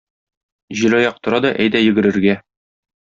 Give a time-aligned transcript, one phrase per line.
[0.79, 2.39] Җилаяк тора да әйдә йөгерергә.